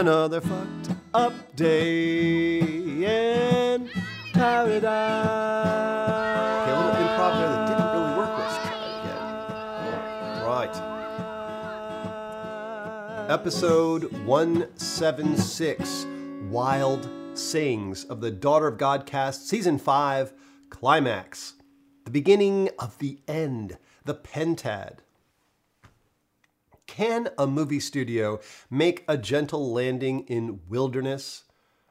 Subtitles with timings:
[0.00, 3.88] another fucked up day in
[4.32, 4.90] paradise.
[6.62, 8.32] Okay, a little improv there that didn't really work.
[8.36, 8.90] Let's try it
[10.32, 10.42] again.
[10.44, 10.76] Right.
[13.30, 16.06] Episode 176
[16.50, 20.32] Wild Sayings of the Daughter of God cast, Season 5,
[20.70, 21.54] Climax.
[22.04, 25.03] The beginning of the end, the pentad.
[26.86, 28.40] Can a movie studio
[28.70, 31.44] make a gentle landing in wilderness?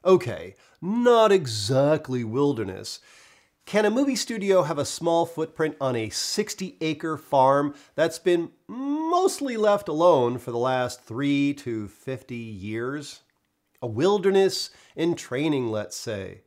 [0.04, 3.00] Okay, not exactly wilderness.
[3.66, 8.50] Can a movie studio have a small footprint on a 60 acre farm that's been
[8.68, 13.22] mostly left alone for the last 3 to 50 years?
[13.80, 16.42] A wilderness in training, let's say.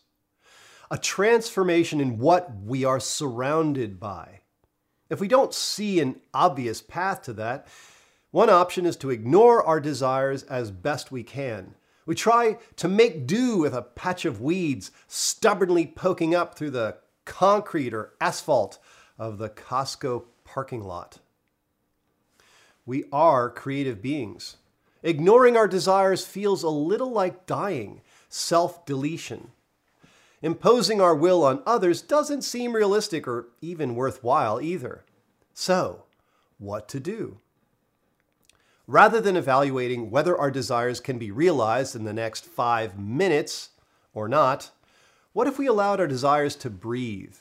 [0.90, 4.40] a transformation in what we are surrounded by.
[5.08, 7.66] If we don't see an obvious path to that,
[8.30, 11.74] one option is to ignore our desires as best we can.
[12.06, 16.98] We try to make do with a patch of weeds stubbornly poking up through the
[17.24, 18.78] concrete or asphalt
[19.18, 21.18] of the Costco parking lot.
[22.90, 24.56] We are creative beings.
[25.04, 29.52] Ignoring our desires feels a little like dying, self deletion.
[30.42, 35.04] Imposing our will on others doesn't seem realistic or even worthwhile either.
[35.54, 36.02] So,
[36.58, 37.38] what to do?
[38.88, 43.68] Rather than evaluating whether our desires can be realized in the next five minutes
[44.14, 44.72] or not,
[45.32, 47.36] what if we allowed our desires to breathe?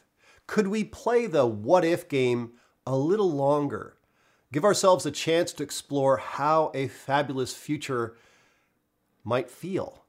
[0.45, 2.51] Could we play the what if game
[2.85, 3.95] a little longer?
[4.51, 8.15] Give ourselves a chance to explore how a fabulous future
[9.23, 10.05] might feel.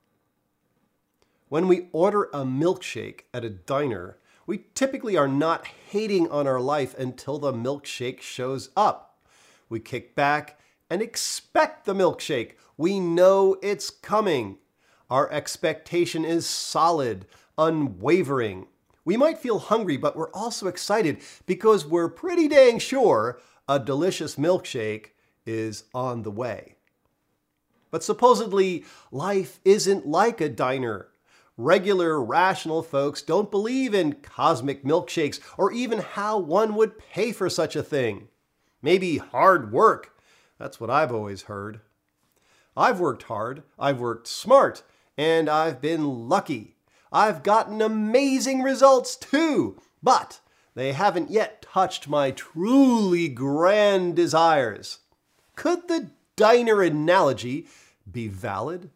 [1.51, 6.61] When we order a milkshake at a diner, we typically are not hating on our
[6.61, 9.19] life until the milkshake shows up.
[9.69, 10.59] We kick back
[10.89, 12.53] and expect the milkshake.
[12.78, 14.57] We know it's coming.
[15.10, 17.27] Our expectation is solid,
[17.59, 18.69] unwavering.
[19.04, 23.39] We might feel hungry, but we're also excited because we're pretty dang sure
[23.71, 25.11] a delicious milkshake
[25.47, 26.75] is on the way.
[27.93, 31.07] But supposedly, life isn't like a diner.
[31.57, 37.49] Regular, rational folks don't believe in cosmic milkshakes or even how one would pay for
[37.49, 38.27] such a thing.
[38.83, 40.16] Maybe hard work.
[40.59, 41.81] That's what I've always heard.
[42.77, 44.83] I've worked hard, I've worked smart,
[45.16, 46.75] and I've been lucky.
[47.13, 50.41] I've gotten amazing results too, but
[50.75, 55.01] they haven't yet touched my truly grand desires.
[55.57, 57.67] Could the diner analogy
[58.11, 58.91] be valid?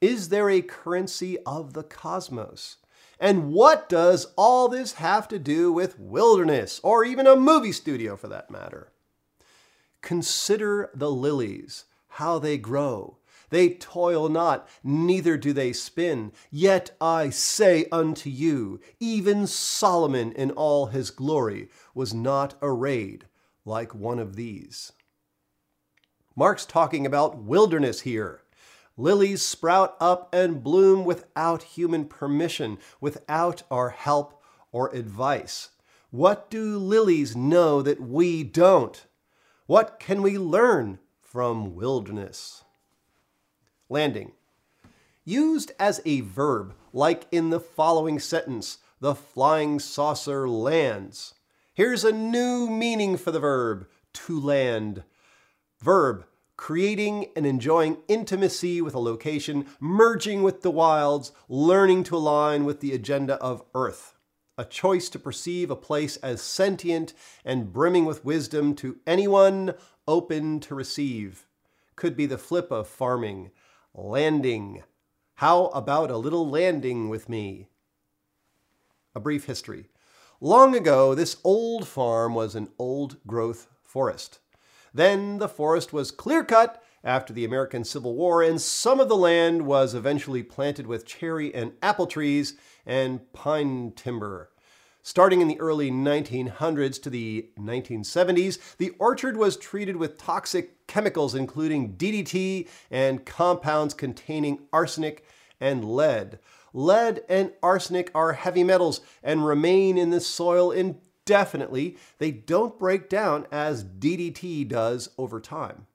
[0.00, 2.76] Is there a currency of the cosmos?
[3.18, 8.14] And what does all this have to do with wilderness, or even a movie studio
[8.14, 8.92] for that matter?
[10.02, 13.16] Consider the lilies, how they grow.
[13.50, 16.32] They toil not, neither do they spin.
[16.50, 23.26] Yet I say unto you, even Solomon in all his glory was not arrayed
[23.64, 24.92] like one of these.
[26.34, 28.42] Mark's talking about wilderness here.
[28.98, 35.70] Lilies sprout up and bloom without human permission, without our help or advice.
[36.10, 39.06] What do lilies know that we don't?
[39.66, 42.64] What can we learn from wilderness?
[43.88, 44.32] Landing.
[45.24, 51.34] Used as a verb, like in the following sentence, the flying saucer lands.
[51.74, 55.02] Here's a new meaning for the verb, to land.
[55.80, 56.24] Verb,
[56.56, 62.80] creating and enjoying intimacy with a location, merging with the wilds, learning to align with
[62.80, 64.14] the agenda of Earth.
[64.56, 67.12] A choice to perceive a place as sentient
[67.44, 69.74] and brimming with wisdom to anyone
[70.08, 71.46] open to receive.
[71.94, 73.50] Could be the flip of farming.
[73.98, 74.82] Landing.
[75.36, 77.68] How about a little landing with me?
[79.14, 79.88] A brief history.
[80.38, 84.40] Long ago, this old farm was an old growth forest.
[84.92, 89.16] Then the forest was clear cut after the American Civil War, and some of the
[89.16, 94.50] land was eventually planted with cherry and apple trees and pine timber.
[95.06, 101.32] Starting in the early 1900s to the 1970s, the orchard was treated with toxic chemicals,
[101.32, 105.24] including DDT and compounds containing arsenic
[105.60, 106.40] and lead.
[106.72, 111.96] Lead and arsenic are heavy metals and remain in the soil indefinitely.
[112.18, 115.86] they don't break down as DDT does over time.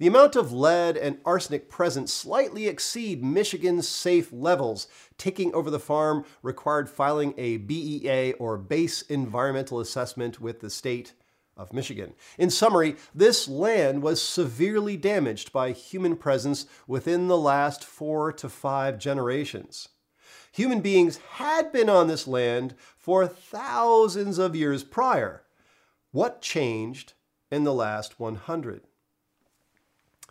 [0.00, 4.88] The amount of lead and arsenic present slightly exceed Michigan's safe levels.
[5.18, 11.12] Taking over the farm required filing a BEA or Base Environmental Assessment with the state
[11.54, 12.14] of Michigan.
[12.38, 18.48] In summary, this land was severely damaged by human presence within the last four to
[18.48, 19.90] five generations.
[20.50, 25.42] Human beings had been on this land for thousands of years prior.
[26.10, 27.12] What changed
[27.50, 28.86] in the last 100?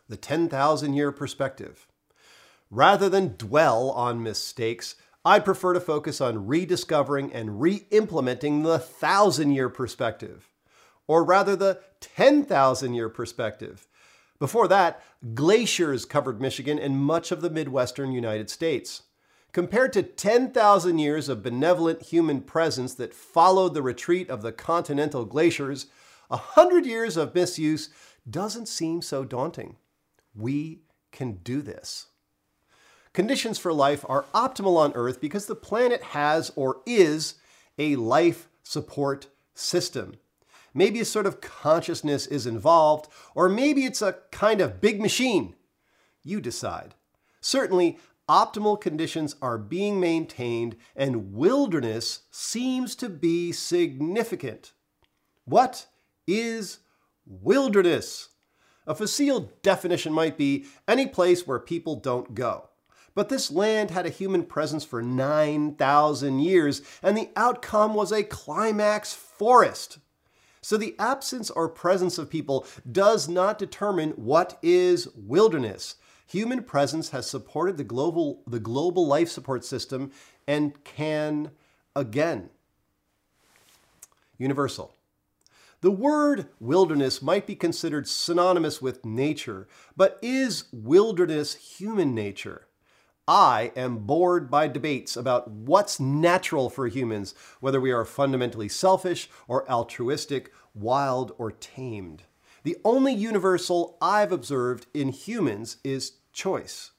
[0.10, 1.88] The 10,000 year perspective.
[2.72, 8.80] Rather than dwell on mistakes, I'd prefer to focus on rediscovering and re implementing the
[8.80, 10.50] thousand year perspective,
[11.08, 13.88] or rather the 10,000 year perspective.
[14.40, 15.04] Before that,
[15.36, 19.04] glaciers covered Michigan and much of the Midwestern United States.
[19.52, 25.26] Compared to 10,000 years of benevolent human presence that followed the retreat of the continental
[25.26, 25.88] glaciers,
[26.32, 27.90] a hundred years of misuse
[28.30, 29.76] doesn't seem so daunting.
[30.36, 30.82] We
[31.12, 32.08] can do this.
[33.14, 37.36] Conditions for life are optimal on Earth because the planet has or is
[37.78, 40.16] a life support system.
[40.74, 45.56] Maybe a sort of consciousness is involved, or maybe it's a kind of big machine.
[46.24, 46.94] You decide.
[47.42, 47.98] Certainly,
[48.28, 54.74] optimal conditions are being maintained and wilderness seems to be significant.
[55.46, 55.88] What
[56.28, 56.80] is
[57.26, 58.30] wilderness?
[58.90, 62.68] A facile definition might be any place where people don't go.
[63.16, 68.24] But this land had a human presence for 9,000 years, and the outcome was a
[68.24, 70.00] climax forest.
[70.62, 75.96] So the absence or presence of people does not determine what is wilderness
[76.30, 80.12] human presence has supported the global, the global life support system
[80.48, 81.52] and can
[81.96, 82.50] again.
[84.38, 84.94] Universal.
[85.82, 92.68] The word wilderness might be considered synonymous with nature, but is wilderness human nature?
[93.30, 99.30] I am bored by debates about what's natural for humans, whether we are fundamentally selfish
[99.48, 102.24] or altruistic, wild or tamed.
[102.64, 106.92] The only universal I've observed in humans is choice.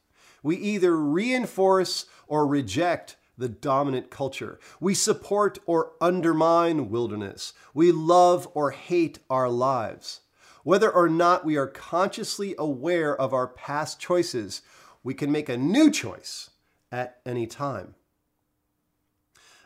[0.43, 4.61] We either reinforce or reject the dominant culture.
[4.79, 7.53] We support or undermine wilderness.
[7.75, 10.21] We love or hate our lives.
[10.63, 14.63] Whether or not we are consciously aware of our past choices,
[15.03, 16.51] we can make a new choice
[16.93, 17.95] at any time.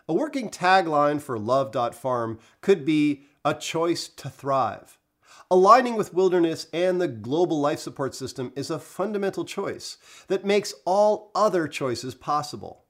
[0.08, 4.98] A working tagline for Love.Farm could be a choice to thrive.
[5.50, 10.74] Aligning with wilderness and the global life support system is a fundamental choice that makes
[10.84, 12.83] all other choices possible.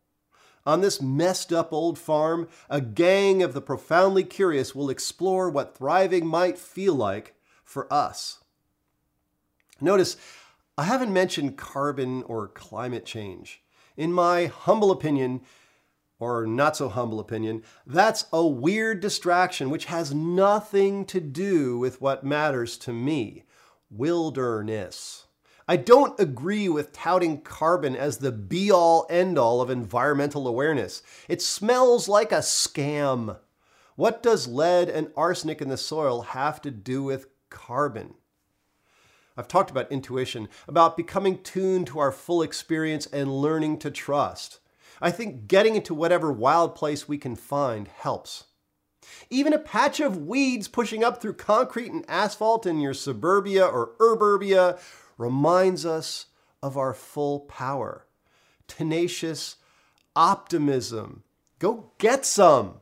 [0.66, 5.76] On this messed up old farm, a gang of the profoundly curious will explore what
[5.76, 8.38] thriving might feel like for us.
[9.80, 10.16] Notice,
[10.78, 13.62] I haven't mentioned carbon or climate change.
[13.96, 15.42] In my humble opinion,
[16.18, 22.00] or not so humble opinion, that's a weird distraction which has nothing to do with
[22.00, 23.44] what matters to me
[23.90, 25.23] wilderness.
[25.66, 31.02] I don't agree with touting carbon as the be all end all of environmental awareness.
[31.26, 33.38] It smells like a scam.
[33.96, 38.14] What does lead and arsenic in the soil have to do with carbon?
[39.36, 44.60] I've talked about intuition, about becoming tuned to our full experience and learning to trust.
[45.00, 48.44] I think getting into whatever wild place we can find helps.
[49.30, 53.92] Even a patch of weeds pushing up through concrete and asphalt in your suburbia or
[54.00, 54.78] urburbia
[55.18, 56.26] reminds us
[56.62, 58.06] of our full power.
[58.66, 59.56] Tenacious
[60.16, 61.22] optimism.
[61.58, 62.80] Go get some!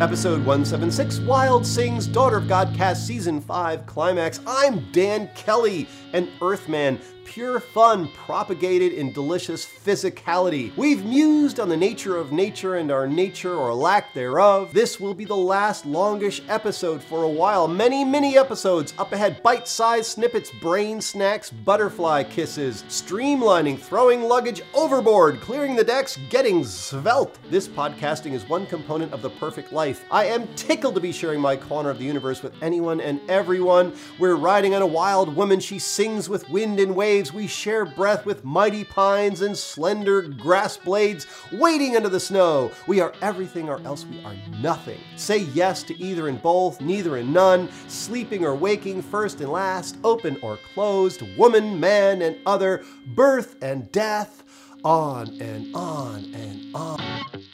[0.00, 4.40] Episode 176 Wild Sings Daughter of God Cast Season 5 Climax.
[4.46, 6.98] I'm Dan Kelly, an Earthman
[7.30, 10.76] pure fun propagated in delicious physicality.
[10.76, 14.72] We've mused on the nature of nature and our nature or lack thereof.
[14.72, 17.68] This will be the last longish episode for a while.
[17.68, 19.44] Many, many episodes up ahead.
[19.44, 26.64] Bite sized snippets, brain snacks, butterfly kisses, streamlining, throwing luggage overboard, clearing the decks, getting
[26.64, 27.38] svelte.
[27.48, 29.89] This podcasting is one component of the perfect life.
[30.10, 33.94] I am tickled to be sharing my corner of the universe with anyone and everyone.
[34.18, 35.60] We're riding on a wild woman.
[35.60, 40.22] She sings with wind and waves waves, we share breath with mighty pines and slender
[40.22, 42.70] grass blades waiting under the snow.
[42.86, 45.00] We are everything or else we are nothing.
[45.16, 49.98] Say yes to either and both, neither and none, sleeping or waking, first and last,
[50.04, 54.44] open or closed, woman, man, and other, birth and death,
[54.84, 57.49] on and on and on.